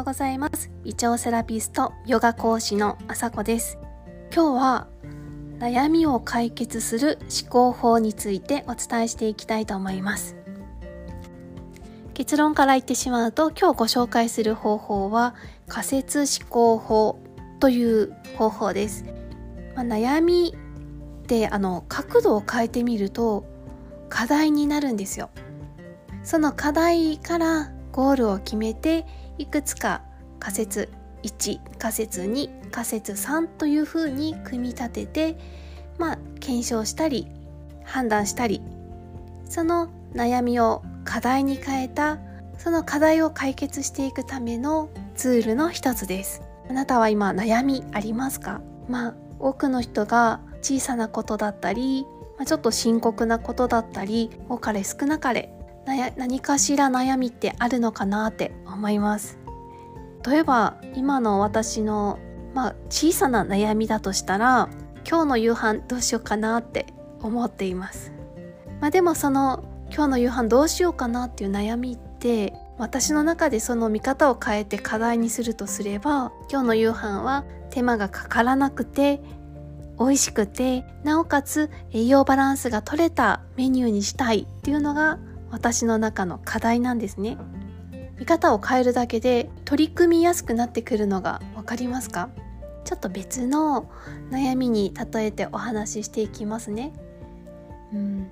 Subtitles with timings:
[0.00, 0.70] ようございます。
[0.82, 3.78] 胃腸セラピストヨガ講師のあさこです。
[4.34, 4.86] 今日は
[5.58, 10.36] 悩みを解決する思考法についてお伝えしていきたいと思います。
[12.14, 15.34] 結論から言ってしまうと今日ご紹介する方法は
[15.68, 17.20] 仮説思考法
[17.60, 19.04] という方法です、
[19.74, 23.44] まあ、悩みってあの角度を変えてみると
[24.08, 25.28] 課題になるんですよ。
[26.22, 29.04] その課題からゴールを決めて
[29.40, 30.02] いくつか
[30.38, 35.38] 仮説1仮説2仮説3というふうに組み立てて
[35.98, 37.26] まあ検証したり
[37.84, 38.60] 判断したり
[39.46, 42.18] その悩みを課題に変えた
[42.58, 46.42] その課題を解決していくためのツールの一つです。
[46.68, 48.60] あなたは今悩みありますか？
[48.88, 52.04] まあ多くの人が小さなことだったり、
[52.36, 55.50] まあ、ちょっと深刻なことだったり多かれ少なかれ
[56.16, 59.40] 何かしら悩みってあるのかなって思います。
[60.26, 62.18] 例えば今の私の、
[62.54, 64.68] まあ、小さな悩みだとしたら
[65.08, 66.86] 今日の夕飯どうしようかなって
[67.22, 68.12] 思っています、
[68.80, 79.20] まあ、でもその今日の夕飯どうしようかなっていう悩みって私の中でその見方を変えて課題にするとすれば今日の夕飯は手間がかからなくて
[79.98, 85.18] 美味しくてなおかつ栄養バランスが取れたメニューにしたいっていうのが
[85.50, 87.36] 私の中の課題なんですね。
[88.18, 92.28] 見方を変えるだけで取り組みやすくなってくるのが分かりますか？
[92.84, 93.90] ちょっと別の
[94.30, 96.92] 悩みに例えてお話ししていきますね。
[97.92, 98.30] うん。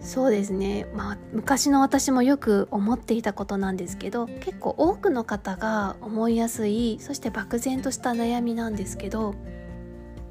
[0.00, 0.86] そうですね。
[0.94, 9.34] まあ昔の私もよく思っていたことなんですけど結構多くの方が思いやすいそして漠然とした悩みなんですけど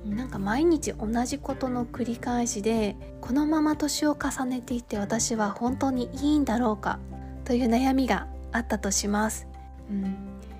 [0.06, 7.00] なんか毎日同じことの繰り返しでこのまま年を重ねていって私は本当にいいんだろうか
[7.44, 9.48] という悩みがあったとします、
[9.89, 10.03] うん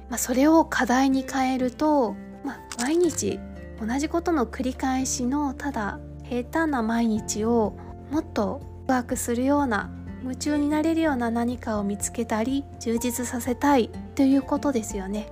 [0.10, 3.40] まあ、それを課題に変えると、まあ、毎日
[3.80, 7.78] 同じことの繰り返しのただ平坦な毎日を
[8.12, 9.92] もっとワークするような
[10.24, 15.28] 夢中になれるような何かを見つけたり充実させたいということですよね。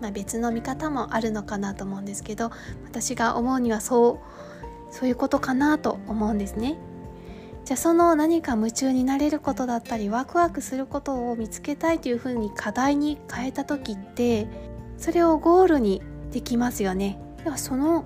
[0.00, 2.50] まあ、別の見方もあるのかなと思うんですけど
[2.84, 4.20] 私が思うにはそ
[4.90, 6.78] うそういうことかなと思うんですね。
[7.64, 14.46] じゃあその何か夢中になれることだったりワクワクすることを見つけたいというふうに課題に変えた時って
[14.98, 17.18] それをゴールにできますよね。
[17.42, 18.04] ではその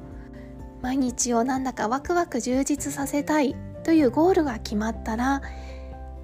[0.80, 5.42] 毎日をなんだかワクワク充実させたいというゴールが決まったら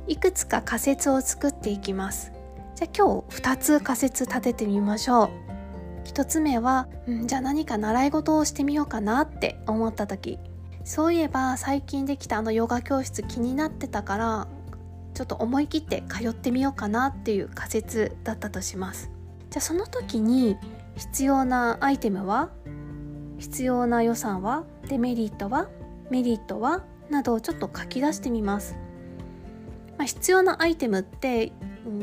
[0.07, 2.33] いくつか仮説を作っていきます。
[2.75, 5.46] じゃあ今日2つ仮説立ててみましょう。
[6.07, 10.39] 1つ目は、うん、じゃあ何か習い事をしてみようかなって思った時。
[10.85, 14.47] そういえば最近できたあのヨガ教室気になってたから
[15.15, 19.11] ちょっと思い切って通ってみようかなっていう仮説だったとします。
[19.51, 20.57] じゃあその時に
[20.95, 22.51] 必要なアイテムは
[23.39, 25.69] 必要な予算はデメリットは
[26.11, 28.77] メリットはなどをちょっと書き出してみます、
[29.99, 31.53] まあ、必要なアイテムって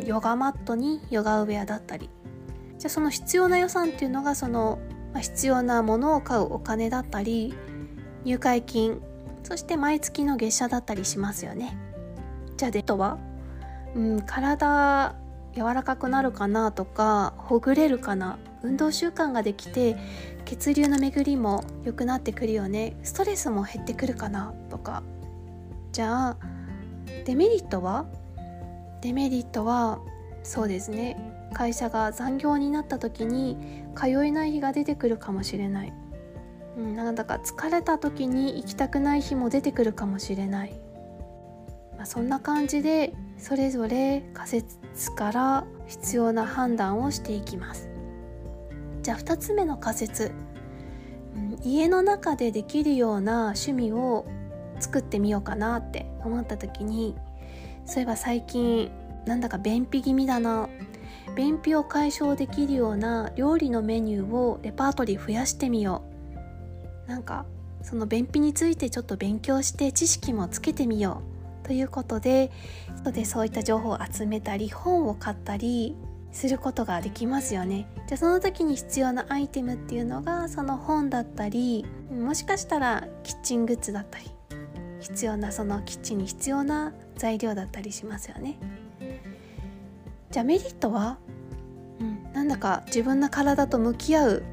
[0.05, 2.09] ヨガマットにヨガウェアだったり
[2.83, 4.77] じゃあその必要な予算っていうのがその、
[5.15, 7.55] 必要なものを買うお金だったり
[8.25, 8.99] 入会金
[9.41, 11.77] そして毎月の月謝だったりしますよね。
[12.57, 13.19] じゃあデッドは、
[13.95, 15.15] うん、体
[15.55, 18.37] 柔らかくなるかなとかほぐれるかな。
[18.63, 19.95] 運動習慣ができて
[20.43, 22.97] 血流の巡りも良くなってくるよね。
[23.03, 25.03] ストレスも減ってくるかなとか。
[25.93, 26.37] じゃあ
[27.23, 28.07] デメリットは？
[28.99, 29.99] デメリットは
[30.43, 31.32] そうですね。
[31.53, 33.57] 会社が残業になった時に
[33.95, 35.93] 通えない日が出てくるかもしれない、
[36.77, 40.73] うん、なんだか疲れた時に行きたくない日も出てくるかもしれない、
[41.95, 47.89] まあ、そんな感じでそれぞれ仮説から必要な判断をしていきます。
[49.01, 50.31] じゃあ2つ目の仮説、
[51.35, 54.25] うん、家の中でできるような趣味を
[54.79, 57.15] 作ってみようかなって思った時に
[57.85, 58.89] そういえば最近
[59.25, 60.69] なんだか便秘気味だな。
[61.35, 66.03] 便秘を解消できるような料理のメニューをレパートリー増やしてみよ
[67.07, 67.09] う。
[67.09, 67.45] なんか
[67.81, 71.21] その便秘についてちょっと勉強して知識もつけてみよ
[71.63, 71.67] う。
[71.67, 72.51] ということで
[73.13, 75.95] でそういった情報を集めたり本を買ったり
[76.31, 77.87] することができますよね。
[78.07, 84.25] じゃあその時に必要なアイテムっていうのがその本だったりもしかしたらキッチングッズだったり
[84.99, 88.57] 必要なそのキッチンに必要な材料だったりしますよね。
[90.33, 91.19] じゃあメリットは、
[91.99, 94.43] うん、なんだか自分の体と向き合う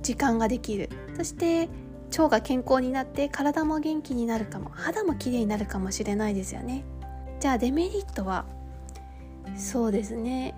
[0.00, 0.88] 時間ができる。
[1.16, 1.68] そして
[2.10, 4.70] 腸が健康になって体も元気になるかも。
[4.70, 6.84] 肌も綺麗になるかもしれないですよね。
[7.40, 8.44] じゃあデメリットは？
[9.56, 10.54] そうですね。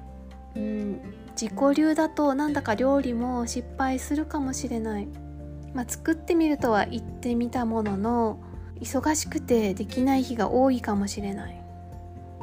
[0.56, 1.00] うん。
[1.34, 5.08] 自己流だとなんだか料理も失敗するかもしれない、
[5.72, 8.38] まあ、作ってみるとは言ってみたものの
[8.78, 11.58] 忙しくてできない日が多いかもしれない。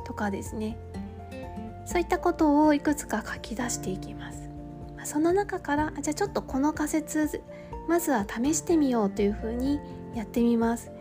[0.06, 0.76] とかですね
[1.90, 4.48] そういったことをいくつか書き出していきます、
[4.96, 7.42] ま、その中からじゃあちょっとこの仮説
[7.88, 9.80] まずは試してみようというふうに
[10.14, 10.92] やってみます。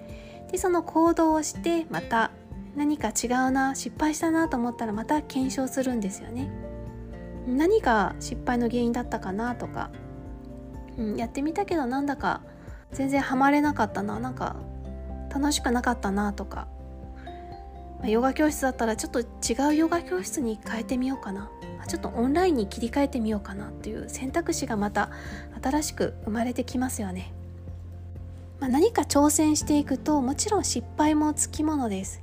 [0.50, 2.30] でその行動をしてまた
[2.74, 6.50] 何か違うな失敗したなと思ったらまた検証するんですよね。
[7.46, 9.90] 何が失敗の原因だったかなとか、
[10.96, 12.40] うん、やってみたけどなんだか
[12.92, 14.56] 全然ハマれなかったななんか
[15.28, 16.66] 楽しくなかったなとか、
[17.98, 21.50] まあ、ヨガ教室だったらちょっと違うヨガ教室に変えてみようかな。
[21.88, 25.10] ちょっとオンラインに切り替えてみようかなっていう選択肢がまた
[25.62, 27.32] 新しく生まれてきますよね、
[28.60, 32.22] まあ、何か挑戦していくともちろん失敗もつきものです。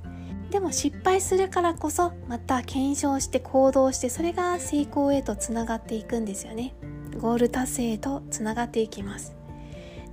[0.50, 6.72] でも失敗するからこそまた検証して行動してそれが成功へとつながっていくんですよね。
[7.20, 9.34] ゴール達成へとつながっていきます。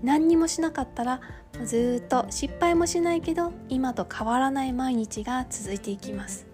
[0.02, 1.22] 何にもしなかったら
[1.66, 6.46] ずっと失敗もしないけど今と変わらない毎日が続いていきます。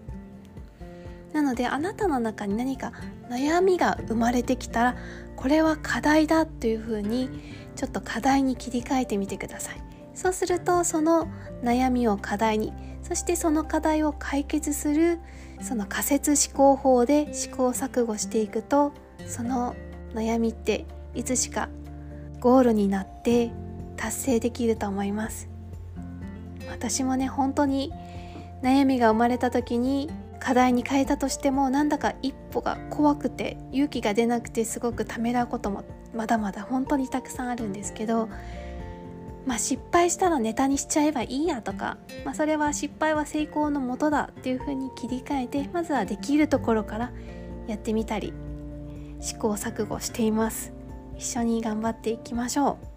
[1.32, 2.92] なのであなたの中に何か
[3.28, 4.96] 悩みが生まれてきたら
[5.36, 7.30] これは課題だというふうに
[7.76, 9.82] ちょっと課題に切り替えてみてください。
[10.14, 11.28] そうするとその
[11.62, 15.18] 悩みを課題にそしてその課題を解決する
[15.62, 18.92] その仮説思考法で試行錯誤していくと
[19.26, 19.74] その
[20.14, 21.68] 悩みっていつしか
[22.40, 23.50] ゴールになって
[24.00, 25.48] 達成できると思います。
[26.70, 27.92] 私もね本当に
[28.62, 30.08] 悩みが生まれた時に
[30.38, 38.28] 課題に変えたとしてもなんだか一歩が怖くて勇気が出なくてすごくためらうこともまだまだ本当にたくさんあるんですけど
[39.46, 47.10] まあ、失敗したらネタにしちゃえばいいやとか、まあ、それは失敗は成功のもとだっていうふうに切り替えてまずはできるところから
[47.66, 48.34] やってみたり
[49.18, 50.72] 試行錯誤しています。
[51.16, 52.89] 一緒に頑張っていきましょう。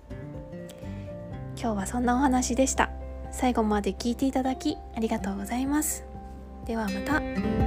[1.63, 2.89] 今日はそんなお話でした
[3.31, 6.05] 最後まで聞いていただきありがとうございます
[6.65, 7.62] ではまた。